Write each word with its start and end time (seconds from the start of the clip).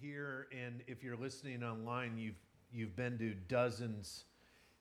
here, 0.00 0.48
and 0.52 0.82
if 0.86 1.02
you're 1.02 1.16
listening 1.16 1.62
online, 1.62 2.16
you've, 2.16 2.40
you've 2.72 2.96
been 2.96 3.18
to 3.18 3.34
dozens 3.34 4.24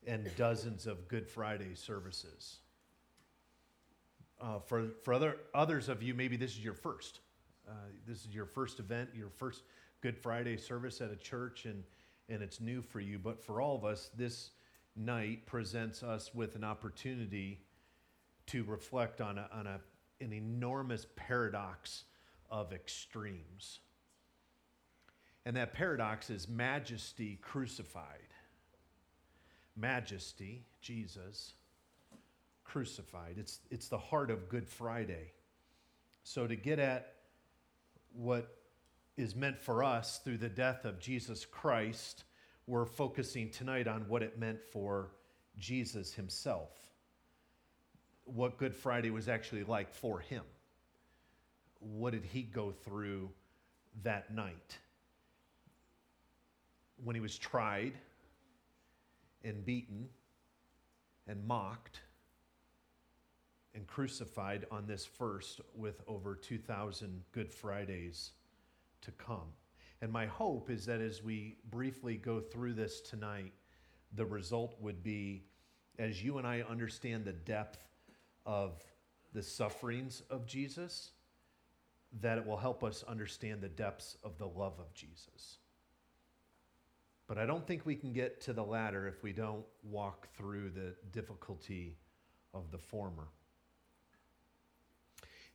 and 0.08 0.30
dozens 0.38 0.88
of 0.88 1.08
Good 1.08 1.28
Friday 1.28 1.76
services. 1.76 2.60
Uh, 4.42 4.60
for 4.60 4.88
for 5.04 5.14
other, 5.14 5.38
others 5.54 5.90
of 5.90 6.02
you, 6.02 6.14
maybe 6.14 6.38
this 6.38 6.52
is 6.52 6.64
your 6.64 6.74
first. 6.74 7.20
Uh, 7.68 7.74
this 8.08 8.26
is 8.26 8.34
your 8.34 8.46
first 8.46 8.80
event, 8.80 9.10
your 9.14 9.30
first 9.30 9.64
Good 10.02 10.18
Friday 10.18 10.56
service 10.56 11.02
at 11.02 11.12
a 11.12 11.16
church, 11.16 11.66
and, 11.66 11.84
and 12.30 12.42
it's 12.42 12.62
new 12.62 12.82
for 12.82 13.02
you. 13.02 13.20
But 13.20 13.44
for 13.44 13.62
all 13.62 13.76
of 13.76 13.84
us, 13.84 14.10
this 14.16 14.52
night 14.96 15.46
presents 15.46 16.04
us 16.04 16.34
with 16.34 16.56
an 16.56 16.64
opportunity 16.64 17.60
to 18.48 18.64
reflect 18.64 19.22
on, 19.22 19.38
a, 19.38 19.50
on 19.54 19.68
a, 19.68 19.80
an 20.22 20.34
enormous 20.34 21.06
paradox 21.16 22.06
of 22.50 22.72
extremes. 22.74 23.80
And 25.46 25.56
that 25.56 25.74
paradox 25.74 26.30
is 26.30 26.48
majesty 26.48 27.40
crucified. 27.42 28.28
Majesty, 29.76 30.66
Jesus, 30.82 31.54
crucified. 32.64 33.36
It's, 33.38 33.60
it's 33.72 33.88
the 33.88 33.98
heart 33.98 34.30
of 34.30 34.50
Good 34.50 34.68
Friday. 34.68 35.32
So, 36.24 36.46
to 36.46 36.56
get 36.56 36.80
at 36.80 37.16
what 38.14 38.56
is 39.18 39.36
meant 39.36 39.60
for 39.60 39.84
us 39.84 40.20
through 40.24 40.38
the 40.38 40.50
death 40.50 40.86
of 40.86 41.00
Jesus 41.00 41.46
Christ, 41.46 42.24
we're 42.68 42.86
focusing 42.86 43.50
tonight 43.50 43.88
on 43.88 44.08
what 44.08 44.22
it 44.22 44.38
meant 44.38 44.60
for 44.72 45.12
Jesus 45.58 46.14
himself. 46.14 46.70
What 48.26 48.58
Good 48.58 48.76
Friday 48.76 49.10
was 49.10 49.28
actually 49.28 49.64
like 49.64 49.94
for 49.94 50.20
him. 50.20 50.44
What 51.80 52.14
did 52.14 52.26
he 52.26 52.44
go 52.44 52.72
through 52.72 53.32
that 54.04 54.34
night? 54.34 54.78
When 57.04 57.16
he 57.16 57.22
was 57.22 57.38
tried 57.38 57.94
and 59.44 59.66
beaten 59.66 60.10
and 61.28 61.46
mocked 61.46 62.02
and 63.74 63.88
crucified 63.88 64.66
on 64.72 64.86
this 64.86 65.06
first 65.06 65.62
with 65.76 66.02
over 66.08 66.36
2,000 66.36 67.24
Good 67.32 67.52
Fridays 67.52 68.32
to 69.02 69.12
come. 69.12 69.54
And 70.02 70.12
my 70.12 70.26
hope 70.26 70.70
is 70.70 70.86
that 70.86 71.02
as 71.02 71.24
we 71.24 71.58
briefly 71.70 72.16
go 72.16 72.40
through 72.40 72.74
this 72.74 73.02
tonight, 73.02 73.54
the 74.16 74.26
result 74.26 74.76
would 74.80 75.04
be 75.04 75.44
as 75.98 76.24
you 76.24 76.38
and 76.38 76.48
I 76.48 76.62
understand 76.62 77.26
the 77.26 77.34
depth 77.34 77.86
of 78.46 78.82
the 79.34 79.44
sufferings 79.44 80.24
of 80.30 80.48
Jesus, 80.48 81.12
that 82.22 82.38
it 82.38 82.46
will 82.46 82.58
help 82.58 82.84
us 82.84 83.04
understand 83.08 83.62
the 83.62 83.70
depths 83.70 84.18
of 84.24 84.38
the 84.38 84.48
love 84.48 84.80
of 84.80 84.94
Jesus. 84.94 85.60
But 87.30 87.38
I 87.38 87.46
don't 87.46 87.66
think 87.66 87.86
we 87.86 87.96
can 87.96 88.12
get 88.12 88.42
to 88.42 88.54
the 88.54 88.64
latter 88.64 89.08
if 89.08 89.22
we 89.22 89.34
don't 89.34 89.64
walk 89.84 90.28
through 90.36 90.72
the 90.72 90.96
difficulty 91.12 91.96
of 92.56 92.72
the 92.72 92.80
former. 92.80 93.28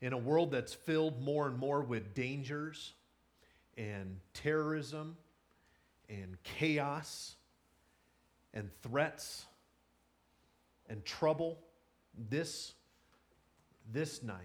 In 0.00 0.12
a 0.12 0.18
world 0.18 0.52
that's 0.52 0.72
filled 0.72 1.20
more 1.20 1.48
and 1.48 1.58
more 1.58 1.82
with 1.82 2.14
dangers 2.14 2.92
and 3.76 4.20
terrorism 4.34 5.16
and 6.08 6.40
chaos 6.44 7.34
and 8.52 8.70
threats 8.84 9.46
and 10.88 11.04
trouble, 11.04 11.58
this, 12.30 12.74
this 13.92 14.22
night, 14.22 14.36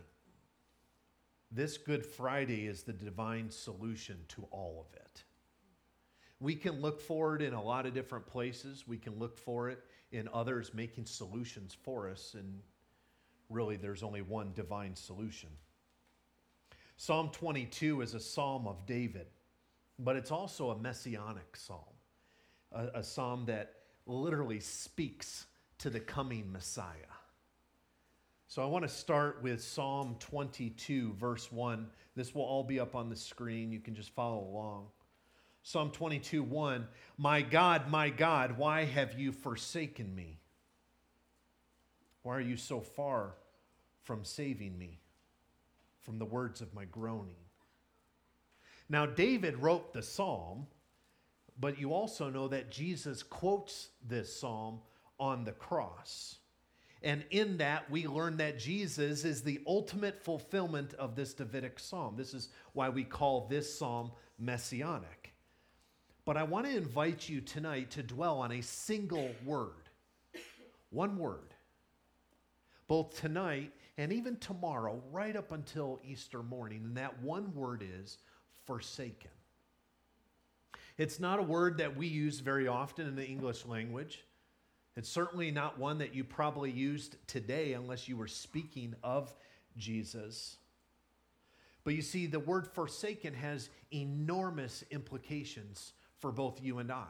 this 1.52 1.78
Good 1.78 2.04
Friday 2.08 2.66
is 2.66 2.82
the 2.82 2.94
divine 2.94 3.52
solution 3.52 4.18
to 4.30 4.48
all 4.50 4.84
of 4.90 4.98
it. 5.00 5.24
We 6.40 6.56
can 6.56 6.80
look 6.80 7.02
for 7.02 7.36
it 7.36 7.42
in 7.42 7.54
a 7.54 7.62
lot 7.62 7.86
of 7.86 7.94
different 7.94 8.26
places. 8.26 8.86
We 8.88 8.98
can 8.98 9.20
look 9.20 9.38
for 9.38 9.70
it 9.70 9.84
in 10.12 10.30
others 10.34 10.74
making 10.74 11.06
solutions 11.06 11.76
for 11.84 12.10
us, 12.10 12.34
and 12.34 12.60
really 13.50 13.76
there's 13.76 14.04
only 14.04 14.22
one 14.22 14.54
divine 14.56 14.96
solution. 14.96 15.50
Psalm 16.98 17.30
22 17.32 18.02
is 18.02 18.14
a 18.14 18.20
psalm 18.20 18.68
of 18.68 18.86
David, 18.86 19.28
but 20.00 20.16
it's 20.16 20.32
also 20.32 20.72
a 20.72 20.78
messianic 20.78 21.56
psalm, 21.56 21.94
a, 22.72 22.88
a 22.96 23.04
psalm 23.04 23.46
that 23.46 23.76
literally 24.06 24.60
speaks 24.60 25.46
to 25.78 25.90
the 25.90 26.00
coming 26.00 26.52
Messiah. 26.52 26.96
So 28.48 28.64
I 28.64 28.66
want 28.66 28.84
to 28.84 28.90
start 28.90 29.44
with 29.44 29.62
Psalm 29.62 30.16
22, 30.20 31.14
verse 31.14 31.52
1. 31.52 31.88
This 32.16 32.34
will 32.34 32.42
all 32.44 32.64
be 32.64 32.80
up 32.80 32.96
on 32.96 33.08
the 33.08 33.16
screen. 33.16 33.72
You 33.72 33.80
can 33.80 33.94
just 33.94 34.10
follow 34.10 34.40
along. 34.40 34.88
Psalm 35.64 35.92
22, 35.92 36.44
1. 36.44 36.88
My 37.18 37.42
God, 37.42 37.90
my 37.90 38.10
God, 38.10 38.58
why 38.58 38.86
have 38.86 39.20
you 39.20 39.32
forsaken 39.32 40.16
me? 40.16 40.40
Why 42.24 42.38
are 42.38 42.42
you 42.42 42.58
so 42.58 42.80
far 42.80 43.36
from 44.04 44.24
saving 44.24 44.78
me? 44.78 45.00
From 46.02 46.18
the 46.18 46.26
words 46.26 46.62
of 46.62 46.74
my 46.74 46.86
groaning. 46.86 47.36
Now, 48.90 49.06
David 49.06 49.58
wrote 49.58 49.94
the 49.94 50.02
psalm, 50.02 50.66
but 51.60 51.80
you 51.80 51.94
also 51.94 52.30
know 52.30 52.48
that 52.48 52.72
Jesus 52.72 53.22
quotes 53.22 53.90
this 54.08 54.36
psalm 54.36 54.80
on 55.20 55.44
the 55.44 55.52
cross. 55.52 56.38
And 57.04 57.24
in 57.30 57.58
that, 57.58 57.90
we 57.92 58.08
learn 58.08 58.38
that 58.38 58.60
Jesus 58.60 59.24
is 59.24 59.42
the 59.42 59.62
ultimate 59.68 60.24
fulfillment 60.24 60.94
of 60.96 61.16
this 61.16 61.34
Davidic 61.34 61.80
psalm. 61.80 62.16
This 62.18 62.34
is 62.34 62.50
why 62.74 62.90
we 62.90 63.04
call 63.04 63.48
this 63.48 63.78
psalm 63.78 64.12
messianic. 64.38 65.19
But 66.30 66.38
I 66.38 66.44
want 66.44 66.68
to 66.68 66.78
invite 66.78 67.28
you 67.28 67.42
tonight 67.42 67.90
to 67.90 68.04
dwell 68.04 68.38
on 68.38 68.52
a 68.52 68.62
single 68.62 69.32
word, 69.44 69.90
one 70.92 71.18
word, 71.18 71.56
both 72.88 73.20
tonight 73.20 73.72
and 73.98 74.14
even 74.14 74.38
tomorrow, 74.38 75.02
right 75.12 75.36
up 75.36 75.52
until 75.52 76.00
Easter 76.08 76.44
morning. 76.44 76.84
And 76.84 76.98
that 76.98 77.20
one 77.24 77.52
word 77.56 77.84
is 77.84 78.20
forsaken. 78.68 79.32
It's 81.00 81.20
not 81.20 81.40
a 81.40 81.42
word 81.42 81.80
that 81.80 81.98
we 81.98 82.06
use 82.06 82.42
very 82.42 82.68
often 82.68 83.08
in 83.08 83.16
the 83.16 83.26
English 83.26 83.66
language. 83.66 84.24
It's 84.96 85.10
certainly 85.10 85.50
not 85.50 85.80
one 85.80 85.98
that 85.98 86.14
you 86.14 86.24
probably 86.24 86.70
used 86.70 87.16
today 87.26 87.74
unless 87.74 88.08
you 88.08 88.16
were 88.16 88.28
speaking 88.28 88.94
of 89.04 89.34
Jesus. 89.78 90.58
But 91.84 91.96
you 91.96 92.04
see, 92.04 92.28
the 92.28 92.40
word 92.40 92.68
forsaken 92.68 93.34
has 93.34 93.72
enormous 93.92 94.84
implications 94.92 95.94
for 96.20 96.32
both 96.32 96.62
you 96.62 96.80
and 96.80 96.92
I. 96.92 97.08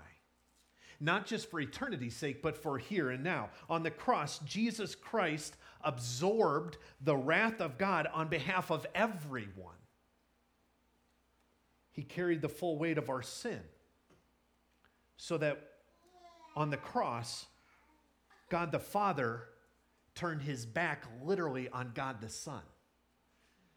Not 1.00 1.25
just 1.25 1.50
for 1.50 1.62
eternity's 1.62 2.16
sake, 2.16 2.42
but 2.42 2.58
for 2.58 2.78
here 2.78 3.09
and 3.09 3.24
now. 3.24 3.50
On 3.70 3.84
the 3.84 3.92
cross, 3.92 4.40
Jesus 4.40 4.96
Christ 4.96 5.56
absorbed 5.81 6.78
the 7.02 7.16
wrath 7.16 7.62
of 7.62 7.78
God 7.78 8.08
on 8.14 8.28
behalf 8.28 8.70
of 8.70 8.86
everyone. 8.94 9.75
He 11.92 12.03
carried 12.03 12.42
the 12.42 12.50
full 12.50 12.78
weight 12.78 12.97
of 12.97 13.09
our 13.09 13.22
sin 13.22 13.62
so 15.18 15.38
that 15.38 15.62
on 16.56 16.70
the 16.70 16.78
cross, 16.78 17.46
God 18.50 18.72
the 18.72 18.80
Father 18.80 19.44
turned 20.16 20.41
his 20.41 20.66
back 20.66 21.06
literally 21.24 21.70
on 21.70 21.91
God 21.94 22.20
the 22.20 22.30
Son 22.30 22.62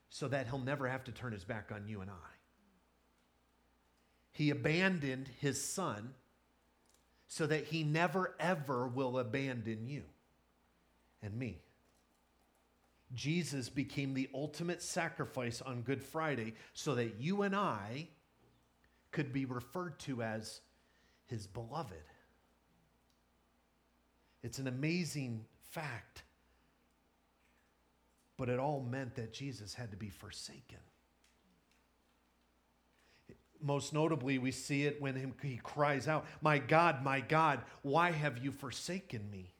so 0.08 0.28
that 0.28 0.46
he'll 0.46 0.58
never 0.58 0.88
have 0.88 1.04
to 1.04 1.12
turn 1.12 1.32
his 1.32 1.44
back 1.44 1.70
on 1.72 1.86
you 1.86 2.00
and 2.00 2.10
I. 2.10 2.32
He 4.32 4.50
abandoned 4.50 5.28
his 5.40 5.62
Son 5.62 6.14
so 7.28 7.46
that 7.46 7.66
he 7.66 7.84
never 7.84 8.34
ever 8.40 8.88
will 8.88 9.18
abandon 9.18 9.86
you 9.86 10.04
and 11.22 11.38
me. 11.38 11.60
Jesus 13.14 13.68
became 13.68 14.14
the 14.14 14.28
ultimate 14.34 14.82
sacrifice 14.82 15.60
on 15.60 15.82
Good 15.82 16.02
Friday 16.02 16.54
so 16.72 16.94
that 16.94 17.20
you 17.20 17.42
and 17.42 17.54
I 17.54 18.08
could 19.10 19.32
be 19.32 19.44
referred 19.44 19.98
to 20.00 20.22
as 20.22 20.60
his 21.26 21.46
beloved. 21.46 22.04
It's 24.42 24.58
an 24.58 24.66
amazing 24.66 25.44
fact. 25.70 26.24
But 28.36 28.48
it 28.48 28.58
all 28.58 28.80
meant 28.80 29.14
that 29.16 29.32
Jesus 29.32 29.74
had 29.74 29.90
to 29.90 29.96
be 29.96 30.08
forsaken. 30.08 30.78
Most 33.62 33.92
notably, 33.92 34.38
we 34.38 34.50
see 34.50 34.84
it 34.84 35.00
when 35.00 35.34
he 35.42 35.58
cries 35.62 36.08
out, 36.08 36.26
My 36.40 36.58
God, 36.58 37.04
my 37.04 37.20
God, 37.20 37.60
why 37.82 38.10
have 38.10 38.38
you 38.38 38.50
forsaken 38.50 39.30
me? 39.30 39.52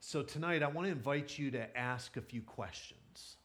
So, 0.00 0.22
tonight, 0.22 0.62
I 0.62 0.68
want 0.68 0.86
to 0.86 0.92
invite 0.92 1.36
you 1.38 1.50
to 1.52 1.76
ask 1.76 2.16
a 2.16 2.20
few 2.20 2.40
questions. 2.40 3.36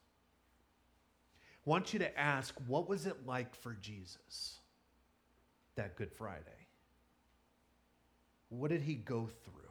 I 1.66 1.70
want 1.70 1.94
you 1.94 2.00
to 2.00 2.20
ask, 2.20 2.56
what 2.68 2.88
was 2.88 3.06
it 3.06 3.26
like 3.26 3.56
for 3.56 3.74
Jesus 3.82 4.60
that 5.76 5.96
Good 5.96 6.12
Friday? 6.12 6.68
What 8.50 8.70
did 8.70 8.82
he 8.82 8.96
go 8.96 9.30
through? 9.44 9.62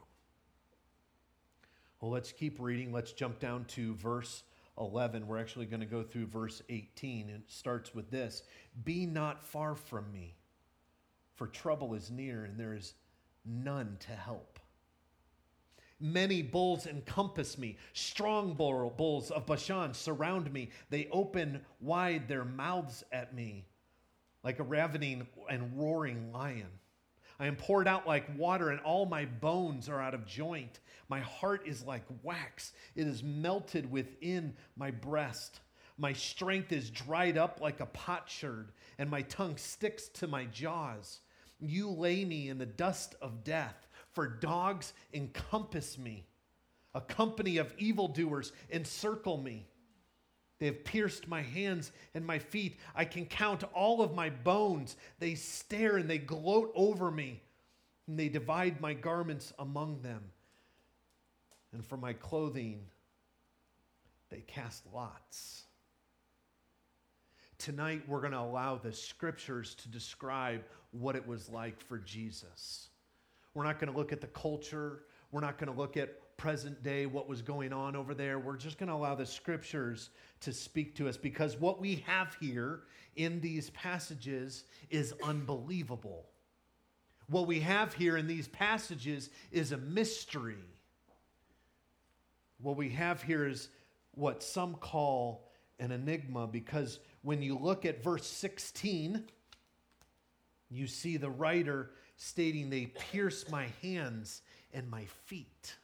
Well, 2.01 2.11
let's 2.11 2.31
keep 2.31 2.59
reading. 2.59 2.91
Let's 2.91 3.11
jump 3.11 3.39
down 3.39 3.65
to 3.69 3.93
verse 3.95 4.43
11. 4.81 5.27
We're 5.27 5.39
actually 5.39 5.65
going 5.65 5.79
to 5.79 5.85
go 5.85 6.03
through 6.03 6.27
verse 6.27 6.61
18. 6.69 7.29
And 7.29 7.43
it 7.43 7.51
starts 7.51 7.93
with 7.95 8.09
this 8.11 8.43
Be 8.83 9.05
not 9.05 9.43
far 9.43 9.75
from 9.75 10.11
me, 10.11 10.35
for 11.35 11.47
trouble 11.47 11.93
is 11.93 12.11
near, 12.11 12.43
and 12.43 12.59
there 12.59 12.73
is 12.73 12.93
none 13.45 13.97
to 14.01 14.11
help. 14.11 14.59
Many 15.99 16.41
bulls 16.41 16.87
encompass 16.87 17.59
me. 17.59 17.77
Strong 17.93 18.55
bulls 18.55 19.29
of 19.29 19.45
Bashan 19.45 19.93
surround 19.93 20.51
me. 20.51 20.71
They 20.89 21.07
open 21.11 21.61
wide 21.79 22.27
their 22.27 22.43
mouths 22.43 23.03
at 23.11 23.35
me 23.35 23.65
like 24.43 24.59
a 24.59 24.63
ravening 24.63 25.27
and 25.49 25.77
roaring 25.77 26.31
lion. 26.31 26.67
I 27.41 27.47
am 27.47 27.55
poured 27.55 27.87
out 27.87 28.05
like 28.05 28.37
water, 28.37 28.69
and 28.69 28.79
all 28.81 29.07
my 29.07 29.25
bones 29.25 29.89
are 29.89 29.99
out 29.99 30.13
of 30.13 30.27
joint. 30.27 30.79
My 31.09 31.21
heart 31.21 31.63
is 31.65 31.83
like 31.83 32.03
wax, 32.21 32.71
it 32.95 33.07
is 33.07 33.23
melted 33.23 33.91
within 33.91 34.53
my 34.77 34.91
breast. 34.91 35.59
My 35.97 36.13
strength 36.13 36.71
is 36.71 36.91
dried 36.91 37.39
up 37.39 37.59
like 37.59 37.79
a 37.79 37.87
potsherd, 37.87 38.73
and 38.99 39.09
my 39.09 39.23
tongue 39.23 39.57
sticks 39.57 40.07
to 40.09 40.27
my 40.27 40.45
jaws. 40.45 41.21
You 41.59 41.89
lay 41.89 42.25
me 42.25 42.49
in 42.49 42.59
the 42.59 42.65
dust 42.67 43.15
of 43.23 43.43
death 43.43 43.87
for 44.13 44.27
dogs 44.27 44.93
encompass 45.11 45.97
me. 45.97 46.27
A 46.93 47.01
company 47.01 47.57
of 47.57 47.73
evildoers 47.79 48.51
encircle 48.69 49.37
me. 49.37 49.65
They 50.61 50.67
have 50.67 50.83
pierced 50.83 51.27
my 51.27 51.41
hands 51.41 51.91
and 52.13 52.23
my 52.23 52.37
feet. 52.37 52.77
I 52.93 53.03
can 53.03 53.25
count 53.25 53.63
all 53.73 54.03
of 54.03 54.13
my 54.13 54.29
bones. 54.29 54.95
They 55.17 55.33
stare 55.33 55.97
and 55.97 56.07
they 56.07 56.19
gloat 56.19 56.71
over 56.75 57.09
me, 57.09 57.41
and 58.05 58.19
they 58.19 58.29
divide 58.29 58.79
my 58.79 58.93
garments 58.93 59.53
among 59.57 60.03
them. 60.03 60.21
And 61.73 61.83
for 61.83 61.97
my 61.97 62.13
clothing, 62.13 62.83
they 64.29 64.41
cast 64.41 64.83
lots. 64.93 65.63
Tonight, 67.57 68.03
we're 68.07 68.21
going 68.21 68.33
to 68.33 68.39
allow 68.39 68.75
the 68.75 68.93
scriptures 68.93 69.73
to 69.73 69.89
describe 69.89 70.63
what 70.91 71.15
it 71.15 71.27
was 71.27 71.49
like 71.49 71.81
for 71.81 71.97
Jesus. 71.97 72.89
We're 73.55 73.63
not 73.63 73.79
going 73.79 73.91
to 73.91 73.97
look 73.97 74.13
at 74.13 74.21
the 74.21 74.27
culture. 74.27 75.05
We're 75.31 75.41
not 75.41 75.57
going 75.57 75.73
to 75.73 75.79
look 75.79 75.97
at 75.97 76.19
present 76.41 76.81
day, 76.81 77.05
what 77.05 77.29
was 77.29 77.43
going 77.43 77.71
on 77.71 77.95
over 77.95 78.15
there. 78.15 78.39
We're 78.39 78.57
just 78.57 78.79
going 78.79 78.89
to 78.89 78.95
allow 78.95 79.13
the 79.13 79.27
scriptures 79.27 80.09
to 80.39 80.51
speak 80.51 80.95
to 80.95 81.07
us 81.07 81.15
because 81.15 81.55
what 81.59 81.79
we 81.79 82.03
have 82.07 82.35
here 82.39 82.81
in 83.15 83.39
these 83.41 83.69
passages 83.69 84.63
is 84.89 85.13
unbelievable. 85.23 86.25
What 87.27 87.45
we 87.45 87.59
have 87.59 87.93
here 87.93 88.17
in 88.17 88.25
these 88.25 88.47
passages 88.47 89.29
is 89.51 89.71
a 89.71 89.77
mystery. 89.77 90.65
What 92.59 92.75
we 92.75 92.89
have 92.89 93.21
here 93.21 93.47
is 93.47 93.69
what 94.15 94.41
some 94.41 94.73
call 94.73 95.47
an 95.77 95.91
enigma 95.91 96.47
because 96.47 97.01
when 97.21 97.43
you 97.43 97.55
look 97.55 97.85
at 97.85 98.03
verse 98.03 98.25
16, 98.25 99.25
you 100.71 100.87
see 100.87 101.17
the 101.17 101.29
writer 101.29 101.91
stating, 102.15 102.71
They 102.71 102.87
pierce 102.87 103.47
my 103.47 103.67
hands 103.83 104.41
and 104.73 104.89
my 104.89 105.05
feet. 105.25 105.75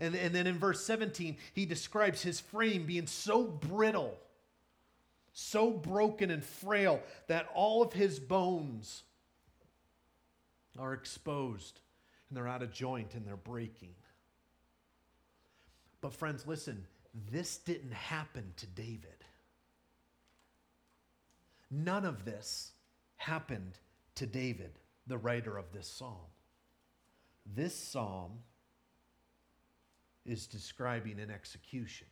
And, 0.00 0.14
and 0.14 0.34
then 0.34 0.46
in 0.46 0.58
verse 0.58 0.82
17, 0.84 1.36
he 1.52 1.66
describes 1.66 2.22
his 2.22 2.40
frame 2.40 2.86
being 2.86 3.06
so 3.06 3.44
brittle, 3.44 4.18
so 5.34 5.70
broken 5.70 6.30
and 6.30 6.42
frail 6.42 7.02
that 7.28 7.48
all 7.54 7.82
of 7.82 7.92
his 7.92 8.18
bones 8.18 9.02
are 10.78 10.94
exposed 10.94 11.80
and 12.28 12.36
they're 12.36 12.48
out 12.48 12.62
of 12.62 12.72
joint 12.72 13.14
and 13.14 13.26
they're 13.26 13.36
breaking. 13.36 13.94
But, 16.00 16.14
friends, 16.14 16.46
listen, 16.46 16.86
this 17.30 17.58
didn't 17.58 17.92
happen 17.92 18.54
to 18.56 18.66
David. 18.66 19.24
None 21.70 22.06
of 22.06 22.24
this 22.24 22.72
happened 23.16 23.78
to 24.14 24.24
David 24.24 24.78
the 25.06 25.18
writer 25.18 25.58
of 25.58 25.72
this 25.72 25.88
psalm. 25.88 26.30
This 27.44 27.74
psalm 27.74 28.38
is 30.26 30.46
describing 30.46 31.18
an 31.20 31.30
execution, 31.30 32.06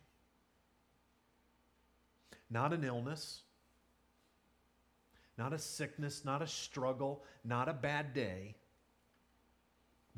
not 2.51 2.73
an 2.73 2.85
illness, 2.85 3.43
not 5.37 5.53
a 5.53 5.59
sickness, 5.59 6.25
not 6.25 6.43
a 6.43 6.47
struggle, 6.47 7.25
not 7.45 7.69
a 7.69 7.73
bad 7.73 8.13
day, 8.13 8.57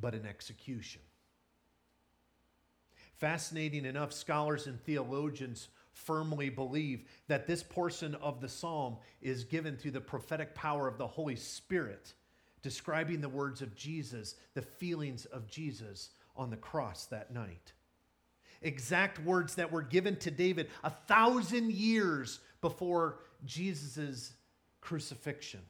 but 0.01 0.15
an 0.15 0.27
execution. 0.27 1.03
Fascinating 3.19 3.85
enough, 3.85 4.13
scholars 4.13 4.67
and 4.67 4.81
theologians 4.81 5.69
firmly 5.93 6.49
believe 6.49 7.05
that 7.29 7.47
this 7.47 7.63
portion 7.63 8.15
of 8.17 8.41
the 8.41 8.49
psalm 8.49 8.97
is 9.21 9.45
given 9.45 9.77
through 9.77 9.91
the 9.91 10.01
prophetic 10.01 10.55
power 10.55 10.89
of 10.89 10.97
the 10.97 11.07
Holy 11.07 11.37
Spirit 11.37 12.15
describing 12.63 13.21
the 13.21 13.29
words 13.29 13.63
of 13.63 13.75
Jesus, 13.75 14.37
the 14.55 14.63
feelings 14.63 15.27
of 15.27 15.47
Jesus 15.47 16.11
on 16.37 16.51
the 16.51 16.57
cross 16.57 17.07
that 17.07 17.33
night. 17.33 17.73
Exact 18.63 19.19
words 19.21 19.55
that 19.55 19.73
were 19.73 19.83
given 19.83 20.17
to 20.17 20.31
David 20.31 20.69
a 20.85 20.91
thousand 20.91 21.73
years 21.73 22.41
before 22.61 23.21
Jesus' 23.47 24.35
crucifixion. 24.81 25.61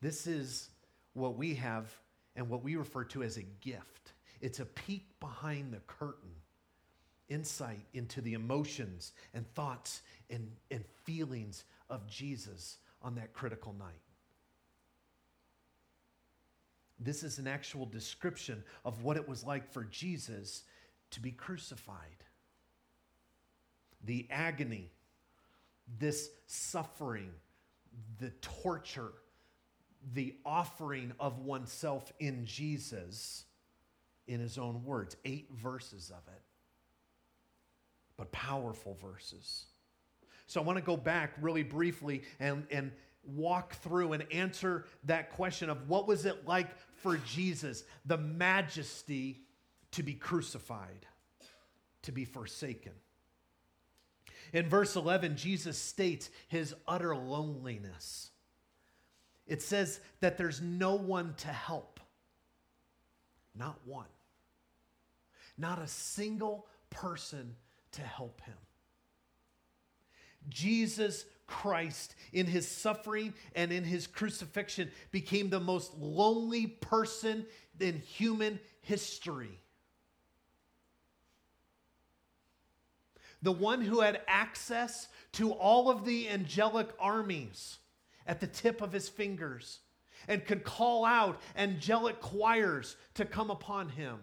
This 0.00 0.26
is 0.26 0.68
what 1.14 1.36
we 1.36 1.54
have 1.54 1.92
and 2.36 2.48
what 2.48 2.62
we 2.62 2.76
refer 2.76 3.04
to 3.04 3.22
as 3.22 3.36
a 3.36 3.42
gift. 3.60 4.12
It's 4.40 4.60
a 4.60 4.64
peek 4.64 5.04
behind 5.18 5.72
the 5.72 5.80
curtain, 5.88 6.30
insight 7.28 7.84
into 7.94 8.20
the 8.20 8.34
emotions 8.34 9.12
and 9.34 9.44
thoughts 9.54 10.02
and, 10.30 10.48
and 10.70 10.84
feelings 11.04 11.64
of 11.90 12.06
Jesus 12.06 12.78
on 13.02 13.16
that 13.16 13.32
critical 13.32 13.74
night. 13.76 14.00
This 17.00 17.22
is 17.22 17.38
an 17.38 17.46
actual 17.46 17.86
description 17.86 18.62
of 18.84 19.02
what 19.02 19.16
it 19.16 19.28
was 19.28 19.44
like 19.44 19.72
for 19.72 19.84
Jesus 19.84 20.62
to 21.12 21.20
be 21.20 21.30
crucified. 21.30 22.24
The 24.04 24.26
agony, 24.30 24.90
this 25.98 26.30
suffering, 26.46 27.30
the 28.18 28.30
torture, 28.40 29.12
the 30.12 30.34
offering 30.44 31.12
of 31.18 31.40
oneself 31.40 32.12
in 32.20 32.44
Jesus 32.44 33.44
in 34.26 34.40
his 34.40 34.58
own 34.58 34.84
words. 34.84 35.16
Eight 35.24 35.48
verses 35.52 36.10
of 36.10 36.32
it, 36.32 36.42
but 38.16 38.30
powerful 38.30 38.96
verses. 39.00 39.66
So 40.46 40.60
I 40.60 40.64
want 40.64 40.78
to 40.78 40.84
go 40.84 40.96
back 40.96 41.32
really 41.40 41.62
briefly 41.62 42.22
and, 42.38 42.66
and 42.70 42.92
walk 43.24 43.74
through 43.76 44.12
and 44.12 44.24
answer 44.32 44.86
that 45.04 45.32
question 45.32 45.68
of 45.68 45.88
what 45.88 46.06
was 46.06 46.24
it 46.24 46.46
like 46.46 46.68
for 46.96 47.18
Jesus, 47.18 47.84
the 48.06 48.16
majesty 48.16 49.42
to 49.98 50.04
be 50.04 50.14
crucified, 50.14 51.06
to 52.02 52.12
be 52.12 52.24
forsaken. 52.24 52.92
In 54.52 54.68
verse 54.68 54.94
11, 54.94 55.36
Jesus 55.36 55.76
states 55.76 56.30
his 56.46 56.72
utter 56.86 57.16
loneliness. 57.16 58.30
It 59.48 59.60
says 59.60 59.98
that 60.20 60.38
there's 60.38 60.60
no 60.62 60.94
one 60.94 61.34
to 61.38 61.48
help. 61.48 61.98
Not 63.56 63.80
one. 63.84 64.06
Not 65.58 65.82
a 65.82 65.88
single 65.88 66.68
person 66.90 67.56
to 67.90 68.02
help 68.02 68.40
him. 68.42 68.54
Jesus 70.48 71.24
Christ 71.48 72.14
in 72.32 72.46
his 72.46 72.68
suffering 72.68 73.34
and 73.56 73.72
in 73.72 73.82
his 73.82 74.06
crucifixion 74.06 74.92
became 75.10 75.50
the 75.50 75.58
most 75.58 75.92
lonely 75.98 76.68
person 76.68 77.44
in 77.80 77.98
human 77.98 78.60
history. 78.80 79.58
The 83.42 83.52
one 83.52 83.80
who 83.82 84.00
had 84.00 84.20
access 84.26 85.08
to 85.32 85.52
all 85.52 85.90
of 85.90 86.04
the 86.04 86.28
angelic 86.28 86.88
armies 86.98 87.78
at 88.26 88.40
the 88.40 88.46
tip 88.46 88.82
of 88.82 88.92
his 88.92 89.08
fingers 89.08 89.80
and 90.26 90.44
could 90.44 90.64
call 90.64 91.04
out 91.04 91.40
angelic 91.56 92.20
choirs 92.20 92.96
to 93.14 93.24
come 93.24 93.50
upon 93.50 93.88
him 93.90 94.18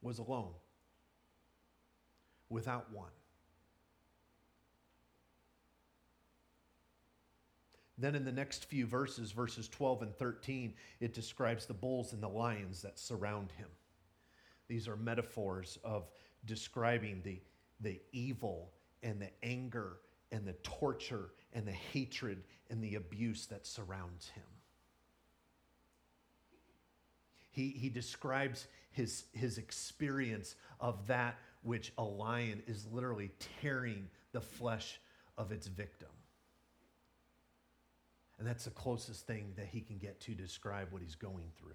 was 0.00 0.18
alone 0.18 0.52
without 2.48 2.92
one. 2.92 3.10
Then, 7.96 8.14
in 8.14 8.24
the 8.24 8.32
next 8.32 8.64
few 8.64 8.86
verses, 8.86 9.30
verses 9.30 9.68
12 9.68 10.02
and 10.02 10.14
13, 10.16 10.74
it 11.00 11.14
describes 11.14 11.66
the 11.66 11.74
bulls 11.74 12.12
and 12.12 12.22
the 12.22 12.28
lions 12.28 12.82
that 12.82 12.98
surround 12.98 13.52
him. 13.52 13.68
These 14.74 14.88
are 14.88 14.96
metaphors 14.96 15.78
of 15.84 16.10
describing 16.46 17.20
the, 17.22 17.40
the 17.78 18.00
evil 18.10 18.72
and 19.04 19.22
the 19.22 19.30
anger 19.44 19.98
and 20.32 20.44
the 20.44 20.54
torture 20.64 21.30
and 21.52 21.64
the 21.64 21.70
hatred 21.70 22.42
and 22.70 22.82
the 22.82 22.96
abuse 22.96 23.46
that 23.46 23.68
surrounds 23.68 24.30
him. 24.30 24.42
He, 27.52 27.68
he 27.68 27.88
describes 27.88 28.66
his, 28.90 29.26
his 29.32 29.58
experience 29.58 30.56
of 30.80 31.06
that 31.06 31.38
which 31.62 31.92
a 31.96 32.02
lion 32.02 32.60
is 32.66 32.84
literally 32.92 33.30
tearing 33.62 34.08
the 34.32 34.40
flesh 34.40 35.00
of 35.38 35.52
its 35.52 35.68
victim. 35.68 36.08
And 38.40 38.48
that's 38.48 38.64
the 38.64 38.70
closest 38.70 39.24
thing 39.24 39.52
that 39.54 39.66
he 39.66 39.82
can 39.82 39.98
get 39.98 40.18
to 40.22 40.32
describe 40.32 40.88
what 40.90 41.00
he's 41.00 41.14
going 41.14 41.52
through. 41.60 41.74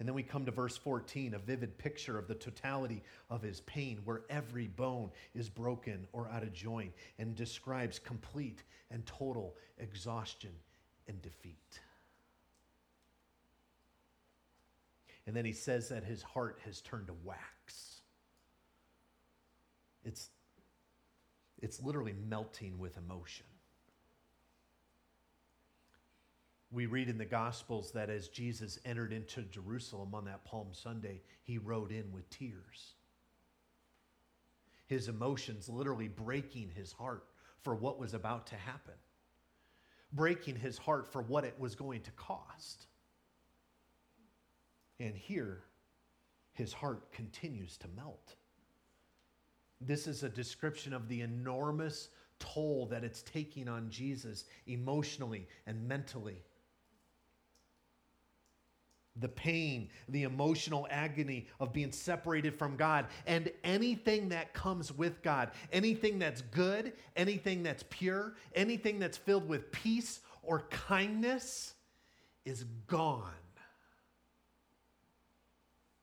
And 0.00 0.08
then 0.08 0.14
we 0.14 0.22
come 0.22 0.46
to 0.46 0.50
verse 0.50 0.78
14, 0.78 1.34
a 1.34 1.38
vivid 1.38 1.76
picture 1.76 2.18
of 2.18 2.26
the 2.26 2.34
totality 2.34 3.02
of 3.28 3.42
his 3.42 3.60
pain, 3.60 3.98
where 4.06 4.22
every 4.30 4.66
bone 4.66 5.10
is 5.34 5.50
broken 5.50 6.08
or 6.14 6.26
out 6.30 6.42
of 6.42 6.54
joint, 6.54 6.94
and 7.18 7.36
describes 7.36 7.98
complete 7.98 8.64
and 8.90 9.04
total 9.04 9.54
exhaustion 9.78 10.52
and 11.06 11.20
defeat. 11.20 11.80
And 15.26 15.36
then 15.36 15.44
he 15.44 15.52
says 15.52 15.90
that 15.90 16.02
his 16.02 16.22
heart 16.22 16.60
has 16.64 16.80
turned 16.80 17.08
to 17.08 17.14
wax. 17.22 18.00
It's, 20.02 20.30
it's 21.60 21.82
literally 21.82 22.14
melting 22.26 22.78
with 22.78 22.96
emotion. 22.96 23.44
We 26.72 26.86
read 26.86 27.08
in 27.08 27.18
the 27.18 27.24
Gospels 27.24 27.90
that 27.92 28.10
as 28.10 28.28
Jesus 28.28 28.78
entered 28.84 29.12
into 29.12 29.42
Jerusalem 29.42 30.14
on 30.14 30.24
that 30.26 30.44
Palm 30.44 30.68
Sunday, 30.72 31.20
he 31.42 31.58
rode 31.58 31.90
in 31.90 32.12
with 32.12 32.30
tears. 32.30 32.94
His 34.86 35.08
emotions 35.08 35.68
literally 35.68 36.08
breaking 36.08 36.70
his 36.74 36.92
heart 36.92 37.24
for 37.62 37.74
what 37.74 37.98
was 37.98 38.14
about 38.14 38.46
to 38.48 38.56
happen, 38.56 38.94
breaking 40.12 40.56
his 40.56 40.78
heart 40.78 41.12
for 41.12 41.22
what 41.22 41.44
it 41.44 41.54
was 41.58 41.74
going 41.74 42.02
to 42.02 42.10
cost. 42.12 42.86
And 45.00 45.16
here, 45.16 45.62
his 46.52 46.72
heart 46.72 47.12
continues 47.12 47.76
to 47.78 47.88
melt. 47.96 48.34
This 49.80 50.06
is 50.06 50.22
a 50.22 50.28
description 50.28 50.92
of 50.92 51.08
the 51.08 51.22
enormous 51.22 52.10
toll 52.38 52.86
that 52.86 53.02
it's 53.02 53.22
taking 53.22 53.68
on 53.68 53.90
Jesus 53.90 54.44
emotionally 54.66 55.48
and 55.66 55.88
mentally 55.88 56.42
the 59.16 59.28
pain, 59.28 59.88
the 60.08 60.22
emotional 60.22 60.86
agony 60.90 61.48
of 61.58 61.72
being 61.72 61.92
separated 61.92 62.54
from 62.54 62.76
God, 62.76 63.06
and 63.26 63.50
anything 63.64 64.28
that 64.28 64.54
comes 64.54 64.96
with 64.96 65.22
God, 65.22 65.50
anything 65.72 66.18
that's 66.18 66.42
good, 66.42 66.92
anything 67.16 67.62
that's 67.62 67.84
pure, 67.90 68.34
anything 68.54 68.98
that's 68.98 69.16
filled 69.16 69.48
with 69.48 69.70
peace 69.72 70.20
or 70.42 70.60
kindness 70.70 71.74
is 72.44 72.64
gone. 72.86 73.24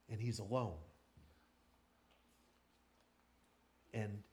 And 0.09 0.19
he's 0.21 0.39
alone. 0.39 0.77
And 3.93 4.23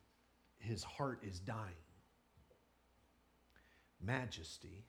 his 0.58 0.84
heart 0.84 1.20
is 1.22 1.40
dying. 1.40 1.58
Majesty 4.00 4.84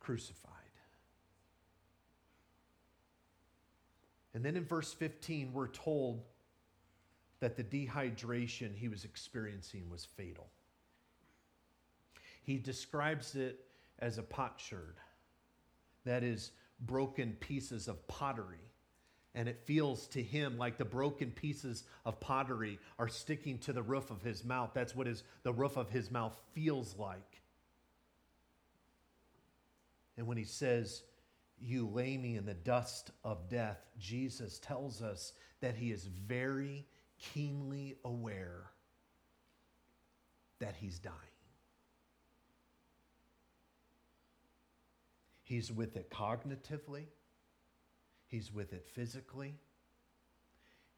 crucified. 0.00 0.63
And 4.34 4.44
then 4.44 4.56
in 4.56 4.64
verse 4.64 4.92
15, 4.92 5.52
we're 5.52 5.68
told 5.68 6.22
that 7.40 7.56
the 7.56 7.64
dehydration 7.64 8.74
he 8.74 8.88
was 8.88 9.04
experiencing 9.04 9.88
was 9.88 10.04
fatal. 10.04 10.48
He 12.42 12.58
describes 12.58 13.36
it 13.36 13.60
as 14.00 14.18
a 14.18 14.22
potsherd, 14.22 14.96
that 16.04 16.22
is, 16.22 16.50
broken 16.80 17.36
pieces 17.40 17.86
of 17.88 18.06
pottery. 18.08 18.58
And 19.36 19.48
it 19.48 19.60
feels 19.64 20.06
to 20.08 20.22
him 20.22 20.58
like 20.58 20.78
the 20.78 20.84
broken 20.84 21.30
pieces 21.30 21.84
of 22.04 22.20
pottery 22.20 22.78
are 22.98 23.08
sticking 23.08 23.58
to 23.60 23.72
the 23.72 23.82
roof 23.82 24.10
of 24.10 24.22
his 24.22 24.44
mouth. 24.44 24.70
That's 24.74 24.94
what 24.94 25.06
his, 25.06 25.24
the 25.42 25.52
roof 25.52 25.76
of 25.76 25.90
his 25.90 26.10
mouth 26.10 26.38
feels 26.52 26.96
like. 26.98 27.42
And 30.16 30.26
when 30.26 30.36
he 30.36 30.44
says, 30.44 31.02
you 31.64 31.88
lay 31.88 32.16
me 32.18 32.36
in 32.36 32.44
the 32.44 32.54
dust 32.54 33.10
of 33.24 33.48
death, 33.48 33.78
Jesus 33.98 34.58
tells 34.58 35.00
us 35.00 35.32
that 35.60 35.74
he 35.74 35.90
is 35.90 36.04
very 36.04 36.86
keenly 37.18 37.96
aware 38.04 38.70
that 40.58 40.74
he's 40.78 40.98
dying. 40.98 41.16
He's 45.42 45.72
with 45.72 45.96
it 45.96 46.10
cognitively, 46.10 47.06
he's 48.26 48.52
with 48.52 48.72
it 48.72 48.86
physically. 48.86 49.54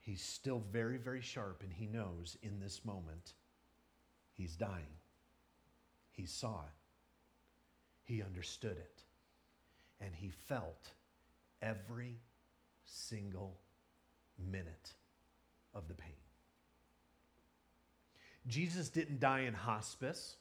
He's 0.01 0.23
still 0.23 0.63
very, 0.71 0.99
very 0.99 1.21
sharp, 1.21 1.65
and 1.65 1.73
he 1.73 1.89
knows 1.89 2.37
in 2.41 2.61
this 2.61 2.85
moment 2.85 3.35
he's 4.35 4.55
dying. 4.55 4.95
He 6.13 6.27
saw 6.27 6.61
it, 6.61 8.13
he 8.13 8.23
understood 8.23 8.77
it 8.77 9.03
and 10.01 10.15
he 10.15 10.31
felt 10.49 10.93
every 11.63 12.21
single 12.85 13.59
minute 14.39 14.95
of 15.75 15.89
the 15.89 15.95
pain. 15.95 16.13
Jesus 18.47 18.89
didn't 18.89 19.21
die 19.21 19.41
in 19.41 19.55
hospice. 19.55 20.37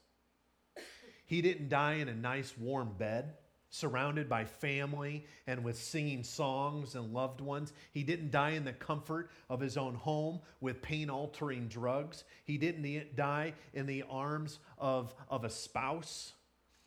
He 1.26 1.42
didn't 1.42 1.70
die 1.70 1.96
in 1.96 2.08
a 2.08 2.14
nice 2.14 2.54
warm 2.58 2.94
bed, 2.98 3.34
surrounded 3.72 4.30
by 4.30 4.46
family 4.46 5.26
and 5.48 5.64
with 5.64 5.78
singing 5.78 6.24
songs 6.24 6.96
and 6.96 7.14
loved 7.14 7.42
ones. 7.42 7.74
He 7.92 8.04
didn't 8.04 8.32
die 8.32 8.52
in 8.52 8.64
the 8.64 8.74
comfort 8.74 9.32
of 9.50 9.60
his 9.60 9.76
own 9.76 9.96
home 9.96 10.40
with 10.62 10.82
pain 10.84 11.10
altering 11.10 11.68
drugs. 11.68 12.24
He 12.44 12.58
didn't 12.58 13.16
die 13.16 13.54
in 13.74 13.88
the 13.88 14.04
arms 14.10 14.60
of, 14.78 15.14
of 15.30 15.44
a 15.44 15.50
spouse. 15.50 16.34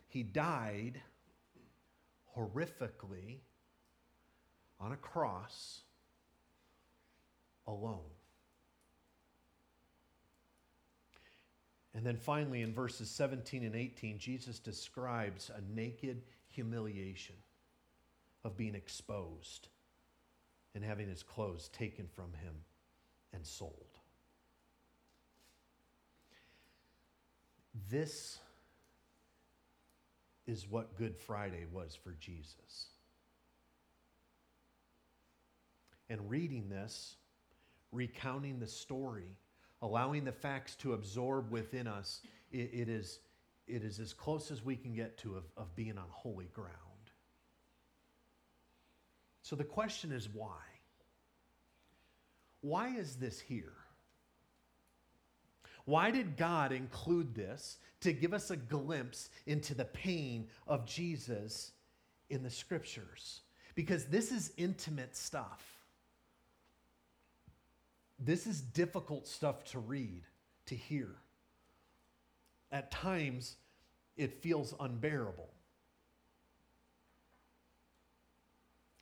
He 0.06 0.22
died 0.22 1.00
horrifically 2.38 3.38
on 4.80 4.92
a 4.92 4.96
cross 4.96 5.80
alone. 7.66 7.98
And 11.94 12.06
then 12.06 12.16
finally, 12.16 12.62
in 12.62 12.72
verses 12.72 13.10
17 13.10 13.64
and 13.64 13.74
18, 13.74 14.18
Jesus 14.18 14.60
describes 14.60 15.50
a 15.50 15.74
naked 15.74 16.22
humiliation 16.48 17.34
of 18.44 18.56
being 18.56 18.76
exposed 18.76 19.68
and 20.74 20.84
having 20.84 21.08
his 21.08 21.24
clothes 21.24 21.68
taken 21.68 22.06
from 22.06 22.32
him 22.34 22.54
and 23.32 23.44
sold. 23.44 23.98
This 27.90 28.38
is 30.48 30.66
what 30.68 30.96
Good 30.96 31.16
Friday 31.16 31.66
was 31.70 31.96
for 32.02 32.16
Jesus. 32.18 32.86
And 36.08 36.30
reading 36.30 36.70
this, 36.70 37.16
recounting 37.92 38.58
the 38.58 38.66
story, 38.66 39.36
allowing 39.82 40.24
the 40.24 40.32
facts 40.32 40.74
to 40.76 40.94
absorb 40.94 41.50
within 41.50 41.86
us, 41.86 42.22
it, 42.50 42.70
it, 42.72 42.88
is, 42.88 43.20
it 43.66 43.84
is 43.84 44.00
as 44.00 44.14
close 44.14 44.50
as 44.50 44.64
we 44.64 44.74
can 44.74 44.94
get 44.94 45.18
to 45.18 45.36
of, 45.36 45.44
of 45.58 45.76
being 45.76 45.98
on 45.98 46.06
holy 46.08 46.48
ground. 46.54 46.72
So 49.42 49.54
the 49.54 49.64
question 49.64 50.12
is 50.12 50.30
why? 50.32 50.62
Why 52.62 52.88
is 52.96 53.16
this 53.16 53.38
here? 53.38 53.74
Why 55.88 56.10
did 56.10 56.36
God 56.36 56.70
include 56.70 57.34
this 57.34 57.78
to 58.02 58.12
give 58.12 58.34
us 58.34 58.50
a 58.50 58.58
glimpse 58.58 59.30
into 59.46 59.74
the 59.74 59.86
pain 59.86 60.48
of 60.66 60.84
Jesus 60.84 61.72
in 62.28 62.42
the 62.42 62.50
scriptures? 62.50 63.40
Because 63.74 64.04
this 64.04 64.30
is 64.30 64.52
intimate 64.58 65.16
stuff. 65.16 65.64
This 68.18 68.46
is 68.46 68.60
difficult 68.60 69.26
stuff 69.26 69.64
to 69.70 69.78
read, 69.78 70.24
to 70.66 70.74
hear. 70.74 71.08
At 72.70 72.90
times, 72.90 73.56
it 74.18 74.42
feels 74.42 74.74
unbearable. 74.78 75.48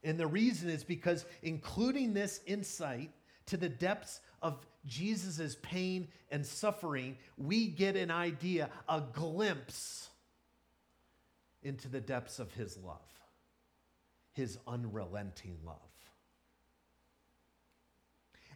And 0.04 0.20
the 0.20 0.28
reason 0.28 0.68
is 0.68 0.84
because 0.84 1.26
including 1.42 2.14
this 2.14 2.42
insight 2.46 3.10
to 3.46 3.56
the 3.56 3.68
depths 3.68 4.20
of 4.46 4.64
Jesus' 4.86 5.56
pain 5.62 6.06
and 6.30 6.46
suffering, 6.46 7.16
we 7.36 7.66
get 7.66 7.96
an 7.96 8.12
idea, 8.12 8.70
a 8.88 9.02
glimpse 9.12 10.08
into 11.64 11.88
the 11.88 12.00
depths 12.00 12.38
of 12.38 12.52
his 12.52 12.78
love, 12.78 13.00
his 14.34 14.56
unrelenting 14.68 15.58
love. 15.64 15.76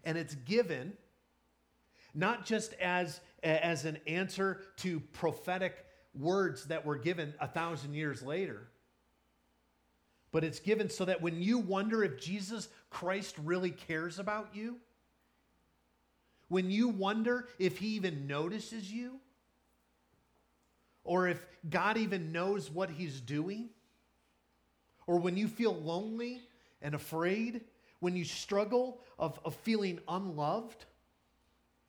And 0.04 0.16
it's 0.16 0.36
given 0.36 0.92
not 2.14 2.46
just 2.46 2.72
as, 2.74 3.20
as 3.42 3.84
an 3.84 3.98
answer 4.06 4.60
to 4.76 5.00
prophetic 5.00 5.84
words 6.14 6.66
that 6.66 6.86
were 6.86 6.96
given 6.96 7.34
a 7.40 7.48
thousand 7.48 7.94
years 7.94 8.22
later, 8.22 8.68
but 10.30 10.44
it's 10.44 10.60
given 10.60 10.88
so 10.88 11.04
that 11.06 11.20
when 11.20 11.42
you 11.42 11.58
wonder 11.58 12.04
if 12.04 12.20
Jesus 12.20 12.68
Christ 12.90 13.34
really 13.42 13.72
cares 13.72 14.20
about 14.20 14.50
you, 14.54 14.76
when 16.50 16.68
you 16.68 16.88
wonder 16.88 17.46
if 17.60 17.78
he 17.78 17.90
even 17.90 18.26
notices 18.26 18.92
you, 18.92 19.20
or 21.04 21.28
if 21.28 21.40
God 21.70 21.96
even 21.96 22.32
knows 22.32 22.68
what 22.68 22.90
he's 22.90 23.20
doing, 23.20 23.70
or 25.06 25.18
when 25.18 25.36
you 25.36 25.46
feel 25.46 25.72
lonely 25.72 26.40
and 26.82 26.96
afraid, 26.96 27.60
when 28.00 28.16
you 28.16 28.24
struggle 28.24 29.00
of, 29.16 29.38
of 29.44 29.54
feeling 29.54 30.00
unloved, 30.08 30.84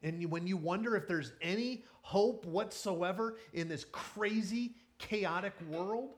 and 0.04 0.22
you, 0.22 0.28
when 0.28 0.46
you 0.46 0.58
wonder 0.58 0.96
if 0.96 1.08
there's 1.08 1.32
any 1.42 1.84
hope 2.04 2.46
whatsoever 2.46 3.38
in 3.54 3.68
this 3.68 3.86
crazy, 3.92 4.76
chaotic 5.00 5.54
world, 5.70 6.12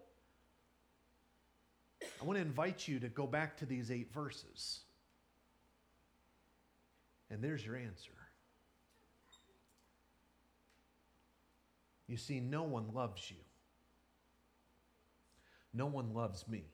I 2.21 2.25
want 2.25 2.35
to 2.35 2.41
invite 2.41 2.89
you 2.89 2.99
to 2.99 3.07
go 3.07 3.25
back 3.25 3.55
to 3.57 3.65
these 3.65 3.89
eight 3.89 4.13
verses. 4.13 4.81
And 7.29 7.41
there's 7.41 7.65
your 7.65 7.77
answer. 7.77 8.11
You 12.07 12.17
see, 12.17 12.39
no 12.39 12.63
one 12.63 12.93
loves 12.93 13.29
you. 13.31 13.37
No 15.73 15.87
one 15.87 16.13
loves 16.13 16.47
me 16.47 16.65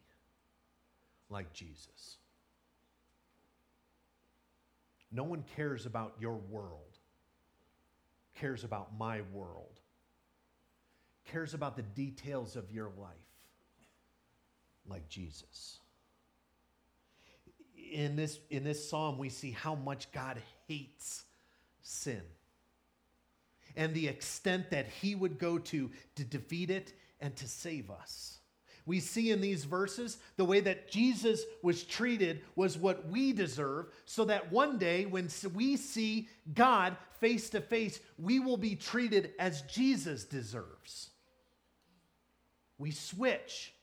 like 1.30 1.54
Jesus. 1.54 2.18
No 5.12 5.24
one 5.24 5.44
cares 5.56 5.86
about 5.86 6.16
your 6.20 6.36
world, 6.36 6.98
cares 8.40 8.64
about 8.64 8.98
my 8.98 9.22
world, 9.34 9.80
cares 11.32 11.54
about 11.54 11.76
the 11.76 11.82
details 11.82 12.56
of 12.56 12.72
your 12.72 12.92
life 13.00 13.16
like 14.88 15.08
Jesus. 15.10 15.80
In 17.92 18.16
this, 18.16 18.40
in 18.50 18.64
this 18.64 18.88
psalm, 18.88 19.18
we 19.18 19.30
see 19.30 19.52
how 19.52 19.74
much 19.74 20.12
God 20.12 20.42
hates 20.68 21.24
sin 21.82 22.22
and 23.80 23.94
the 23.94 24.10
extent 24.10 24.70
that 24.72 24.88
he 24.88 25.16
would 25.16 25.40
go 25.40 25.58
to 25.58 25.90
to 26.16 26.24
defeat 26.26 26.70
it 26.70 26.92
and 27.22 27.34
to 27.38 27.48
save 27.48 27.90
us. 27.90 28.40
We 28.86 29.00
see 29.00 29.32
in 29.32 29.40
these 29.40 29.64
verses 29.64 30.18
the 30.36 30.44
way 30.44 30.60
that 30.60 30.92
Jesus 30.92 31.44
was 31.64 31.84
treated 31.84 32.42
was 32.58 32.78
what 32.78 33.08
we 33.08 33.32
deserve, 33.32 33.86
so 34.04 34.26
that 34.26 34.52
one 34.52 34.80
day 34.80 35.06
when 35.06 35.30
we 35.54 35.78
see 35.78 36.28
God 36.54 36.98
face 37.22 37.50
to 37.52 37.62
face, 37.62 38.02
we 38.18 38.42
will 38.42 38.58
be 38.58 38.76
treated 38.76 39.32
as 39.40 39.62
Jesus 39.62 40.26
deserves. 40.26 41.12
We 42.78 42.92
switch. 42.92 43.74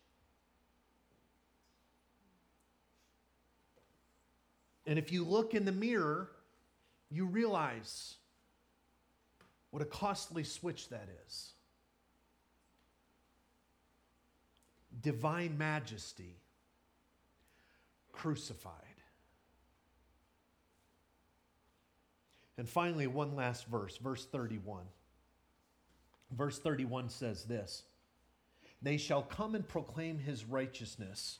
And 4.86 4.98
if 4.98 5.10
you 5.10 5.24
look 5.24 5.54
in 5.54 5.64
the 5.64 5.72
mirror, 5.72 6.30
you 7.10 7.24
realize 7.24 8.16
what 9.70 9.82
a 9.82 9.86
costly 9.86 10.44
switch 10.44 10.88
that 10.88 11.08
is. 11.26 11.52
Divine 15.00 15.58
majesty 15.58 16.40
crucified. 18.12 18.72
And 22.58 22.68
finally, 22.68 23.06
one 23.06 23.36
last 23.36 23.66
verse, 23.66 23.98
verse 23.98 24.24
31. 24.24 24.84
Verse 26.32 26.58
31 26.58 27.10
says 27.10 27.44
this 27.44 27.84
They 28.82 28.96
shall 28.96 29.22
come 29.22 29.54
and 29.54 29.66
proclaim 29.66 30.18
his 30.18 30.44
righteousness 30.44 31.38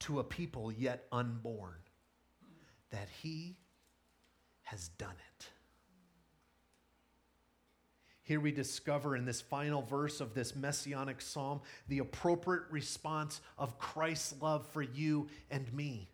to 0.00 0.20
a 0.20 0.24
people 0.24 0.72
yet 0.72 1.06
unborn 1.12 1.74
that 2.90 3.08
he 3.22 3.56
has 4.62 4.88
done 4.88 5.14
it. 5.36 5.48
Here 8.30 8.38
we 8.38 8.52
discover 8.52 9.16
in 9.16 9.24
this 9.24 9.40
final 9.40 9.82
verse 9.82 10.20
of 10.20 10.34
this 10.34 10.54
messianic 10.54 11.20
psalm 11.20 11.62
the 11.88 11.98
appropriate 11.98 12.62
response 12.70 13.40
of 13.58 13.76
Christ's 13.76 14.40
love 14.40 14.68
for 14.68 14.82
you 14.82 15.26
and 15.50 15.72
me. 15.72 16.08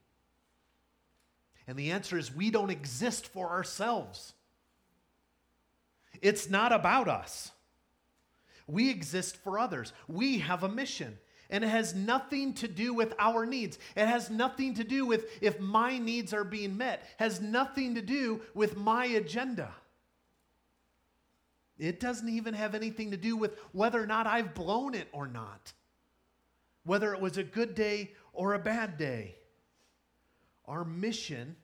And 1.66 1.78
the 1.78 1.90
answer 1.90 2.16
is 2.16 2.34
we 2.34 2.50
don't 2.50 2.70
exist 2.70 3.26
for 3.26 3.50
ourselves. 3.50 4.32
It's 6.22 6.48
not 6.48 6.72
about 6.72 7.06
us. 7.06 7.50
We 8.66 8.88
exist 8.88 9.36
for 9.36 9.58
others. 9.58 9.92
We 10.08 10.38
have 10.38 10.62
a 10.62 10.70
mission. 10.70 11.18
And 11.50 11.62
it 11.62 11.68
has 11.68 11.94
nothing 11.94 12.54
to 12.54 12.66
do 12.66 12.94
with 12.94 13.12
our 13.18 13.44
needs. 13.44 13.78
It 13.94 14.06
has 14.06 14.30
nothing 14.30 14.72
to 14.76 14.84
do 14.84 15.04
with 15.04 15.26
if 15.42 15.60
my 15.60 15.98
needs 15.98 16.32
are 16.32 16.44
being 16.44 16.78
met. 16.78 17.00
It 17.20 17.24
has 17.24 17.42
nothing 17.42 17.94
to 17.96 18.00
do 18.00 18.40
with 18.54 18.74
my 18.74 19.04
agenda. 19.04 19.70
It 21.78 22.00
doesn't 22.00 22.28
even 22.28 22.54
have 22.54 22.74
anything 22.74 23.10
to 23.10 23.16
do 23.16 23.36
with 23.36 23.58
whether 23.72 24.02
or 24.02 24.06
not 24.06 24.26
I've 24.26 24.54
blown 24.54 24.94
it 24.94 25.08
or 25.12 25.26
not. 25.26 25.72
Whether 26.84 27.12
it 27.12 27.20
was 27.20 27.36
a 27.36 27.42
good 27.42 27.74
day 27.74 28.12
or 28.32 28.54
a 28.54 28.58
bad 28.58 28.96
day. 28.96 29.36
Our 30.66 30.84
mission, 30.84 31.56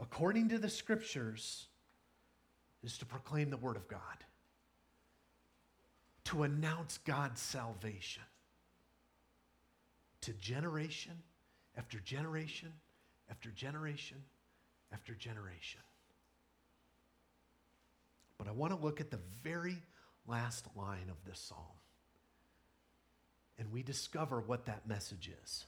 according 0.00 0.48
to 0.50 0.58
the 0.58 0.68
scriptures, 0.68 1.66
is 2.82 2.98
to 2.98 3.06
proclaim 3.06 3.50
the 3.50 3.56
word 3.56 3.76
of 3.76 3.86
God. 3.88 3.98
To 6.26 6.44
announce 6.44 6.98
God's 6.98 7.40
salvation 7.40 8.22
to 10.22 10.32
generation 10.34 11.12
after 11.76 11.98
generation 11.98 12.72
after 13.30 13.50
generation 13.50 14.18
after 14.92 15.14
generation. 15.14 15.80
But 18.42 18.50
I 18.50 18.54
want 18.54 18.72
to 18.72 18.84
look 18.84 19.00
at 19.00 19.12
the 19.12 19.20
very 19.44 19.76
last 20.26 20.66
line 20.74 21.08
of 21.08 21.24
this 21.24 21.38
psalm. 21.38 21.78
And 23.56 23.70
we 23.70 23.84
discover 23.84 24.40
what 24.40 24.66
that 24.66 24.88
message 24.88 25.30
is. 25.44 25.64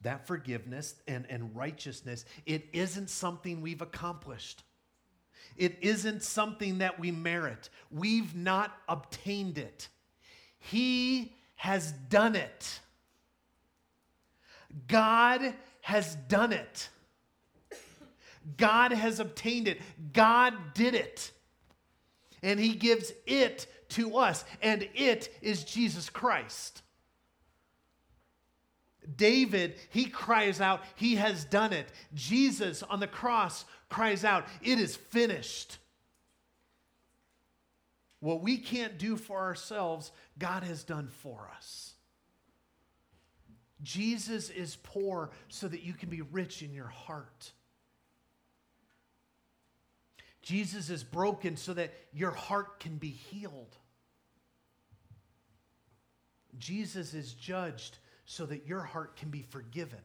That 0.00 0.26
forgiveness 0.26 0.94
and, 1.06 1.26
and 1.28 1.54
righteousness, 1.54 2.24
it 2.46 2.64
isn't 2.72 3.10
something 3.10 3.60
we've 3.60 3.82
accomplished. 3.82 4.62
It 5.58 5.76
isn't 5.82 6.22
something 6.22 6.78
that 6.78 6.98
we 6.98 7.10
merit. 7.10 7.68
We've 7.90 8.34
not 8.34 8.74
obtained 8.88 9.58
it. 9.58 9.88
He 10.58 11.34
has 11.56 11.92
done 11.92 12.34
it. 12.34 12.80
God 14.88 15.52
has 15.82 16.14
done 16.28 16.54
it. 16.54 16.88
God 18.56 18.92
has 18.92 19.20
obtained 19.20 19.68
it. 19.68 19.82
God 20.14 20.54
did 20.72 20.94
it. 20.94 21.30
And 22.44 22.60
He 22.60 22.74
gives 22.74 23.10
it 23.26 23.66
to 23.90 24.18
us, 24.18 24.44
and 24.60 24.86
it 24.94 25.34
is 25.40 25.64
Jesus 25.64 26.10
Christ. 26.10 26.82
David, 29.16 29.76
he 29.90 30.06
cries 30.06 30.60
out, 30.60 30.82
He 30.96 31.16
has 31.16 31.44
done 31.44 31.72
it. 31.72 31.88
Jesus 32.12 32.82
on 32.82 33.00
the 33.00 33.06
cross 33.06 33.64
cries 33.88 34.24
out, 34.24 34.46
It 34.62 34.78
is 34.78 34.94
finished. 34.94 35.78
What 38.20 38.42
we 38.42 38.58
can't 38.58 38.98
do 38.98 39.16
for 39.16 39.38
ourselves, 39.38 40.12
God 40.38 40.64
has 40.64 40.84
done 40.84 41.08
for 41.08 41.50
us. 41.56 41.94
Jesus 43.82 44.50
is 44.50 44.76
poor 44.82 45.30
so 45.48 45.68
that 45.68 45.82
you 45.82 45.92
can 45.94 46.08
be 46.08 46.22
rich 46.22 46.62
in 46.62 46.72
your 46.72 46.88
heart. 46.88 47.52
Jesus 50.44 50.90
is 50.90 51.02
broken 51.02 51.56
so 51.56 51.74
that 51.74 51.92
your 52.12 52.30
heart 52.30 52.78
can 52.78 52.96
be 52.96 53.08
healed. 53.08 53.76
Jesus 56.58 57.14
is 57.14 57.32
judged 57.32 57.98
so 58.24 58.46
that 58.46 58.66
your 58.66 58.82
heart 58.82 59.16
can 59.16 59.30
be 59.30 59.42
forgiven. 59.42 59.98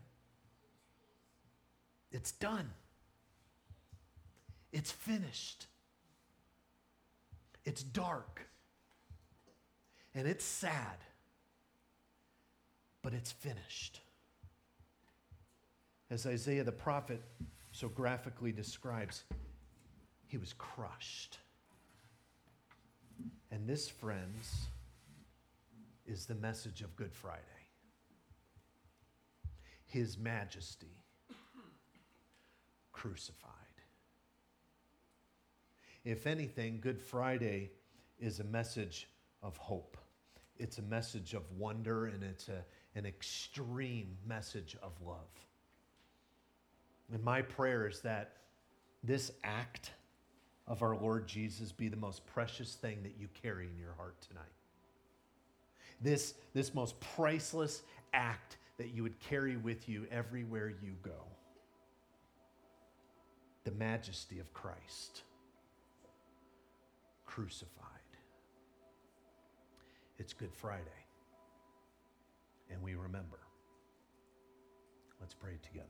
It's 2.11 2.31
done. 2.31 2.71
It's 4.71 4.91
finished. 4.91 5.67
It's 7.65 7.83
dark. 7.83 8.47
And 10.15 10.27
it's 10.27 10.43
sad 10.43 10.97
but 13.01 13.13
it's 13.13 13.31
finished. 13.31 14.01
As 16.09 16.25
Isaiah 16.25 16.63
the 16.63 16.71
prophet 16.71 17.21
so 17.71 17.87
graphically 17.87 18.51
describes, 18.51 19.23
he 20.29 20.37
was 20.37 20.53
crushed. 20.53 21.39
And 23.51 23.67
this, 23.67 23.89
friends, 23.89 24.67
is 26.05 26.27
the 26.27 26.35
message 26.35 26.81
of 26.81 26.95
Good 26.95 27.13
Friday 27.13 27.41
His 29.85 30.17
majesty 30.17 31.03
crucified. 32.93 33.53
If 36.05 36.27
anything, 36.27 36.79
Good 36.79 37.01
Friday 37.01 37.71
is 38.19 38.39
a 38.39 38.43
message 38.43 39.09
of 39.41 39.57
hope. 39.57 39.97
It's 40.57 40.77
a 40.77 40.83
message 40.83 41.33
of 41.33 41.43
wonder 41.57 42.05
and 42.07 42.23
it's 42.23 42.49
a, 42.49 42.63
an 42.95 43.05
extreme 43.05 44.17
message 44.27 44.77
of 44.83 44.91
love. 45.03 45.47
And 47.11 47.23
my 47.23 47.41
prayer 47.41 47.87
is 47.87 48.01
that 48.01 48.33
this 49.03 49.31
act 49.43 49.91
of 50.69 50.83
our 50.83 50.95
Lord 50.95 51.27
Jesus 51.27 51.71
be 51.71 51.89
the 51.89 51.97
most 51.97 52.25
precious 52.27 52.75
thing 52.75 52.99
that 53.03 53.15
you 53.19 53.27
carry 53.41 53.65
in 53.65 53.77
your 53.77 53.93
heart 53.97 54.15
tonight. 54.21 54.43
This, 55.99 56.35
this 56.53 56.73
most 56.73 56.97
priceless 57.15 57.81
act 58.13 58.57
that 58.77 58.93
you 58.93 59.03
would 59.03 59.19
carry 59.19 59.57
with 59.57 59.89
you 59.89 60.05
everywhere 60.11 60.69
you 60.69 60.93
go. 61.03 61.25
The 63.65 63.71
majesty 63.71 64.39
of 64.39 64.53
Christ 64.53 65.23
crucified. 67.25 67.85
It's 70.17 70.33
Good 70.33 70.53
Friday, 70.53 70.83
and 72.71 72.81
we 72.81 72.95
remember. 72.95 73.39
Let's 75.21 75.33
pray 75.33 75.57
together. 75.63 75.87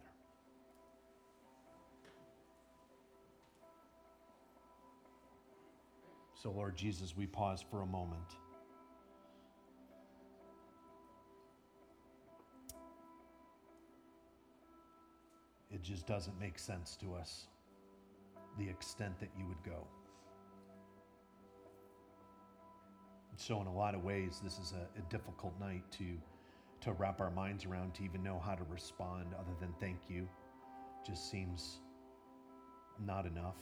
So, 6.42 6.52
Lord 6.52 6.78
Jesus, 6.78 7.18
we 7.18 7.26
pause 7.26 7.62
for 7.70 7.82
a 7.82 7.86
moment. 7.86 8.38
It 15.70 15.84
just 15.84 16.08
doesn't 16.08 16.40
make 16.40 16.58
sense 16.58 16.96
to 17.02 17.14
us 17.14 17.48
the 18.58 18.70
extent 18.70 19.20
that 19.20 19.28
you 19.38 19.46
would 19.48 19.62
go. 19.66 19.86
So, 23.36 23.60
in 23.60 23.68
a 23.68 23.76
lot 23.76 23.94
of 23.94 24.06
ways, 24.06 24.40
this 24.42 24.60
is 24.60 24.74
a, 24.74 24.98
a, 24.98 25.02
difficult 25.10 25.54
night 25.60 25.84
to, 25.98 26.06
to 26.82 26.94
wrap 26.94 27.20
our 27.20 27.32
minds 27.32 27.66
around, 27.66 27.96
to 27.96 28.04
even 28.04 28.24
know 28.24 28.40
how 28.40 28.56
to 28.56 28.64
respond 28.70 29.28
other 29.38 29.54
than 29.60 29.74
thank 29.82 30.10
you. 30.10 30.26
Just 31.06 31.30
seems 31.30 31.80
not 33.06 33.26
enough. 33.26 33.58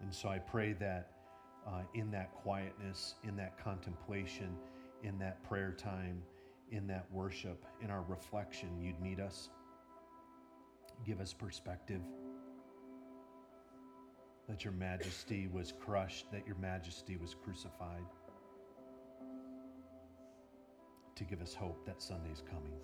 And 0.00 0.14
so 0.14 0.28
I 0.28 0.38
pray 0.38 0.74
that 0.74 1.10
uh, 1.66 1.82
in 1.94 2.10
that 2.12 2.32
quietness, 2.34 3.14
in 3.24 3.36
that 3.36 3.62
contemplation, 3.62 4.56
in 5.02 5.18
that 5.18 5.42
prayer 5.42 5.72
time, 5.72 6.22
in 6.70 6.86
that 6.86 7.06
worship, 7.12 7.64
in 7.82 7.90
our 7.90 8.02
reflection, 8.02 8.80
you'd 8.80 9.00
meet 9.00 9.20
us, 9.20 9.50
give 11.04 11.20
us 11.20 11.32
perspective. 11.32 12.00
That 14.48 14.64
your 14.64 14.72
majesty 14.74 15.48
was 15.52 15.72
crushed, 15.72 16.30
that 16.30 16.46
your 16.46 16.56
majesty 16.56 17.16
was 17.16 17.34
crucified, 17.34 18.04
to 21.16 21.24
give 21.24 21.40
us 21.40 21.54
hope 21.54 21.84
that 21.86 22.00
Sunday's 22.00 22.42
coming. 22.48 22.78